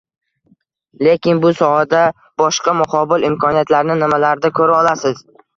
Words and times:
Lekin 1.07 1.41
bu 1.43 1.51
sohada 1.59 1.99
boshqa 2.43 2.75
muqobil 2.79 3.29
imkoniyatlarni 3.31 3.99
nimalarda 4.07 4.53
koʻra 4.63 4.81
olasiz? 4.83 5.23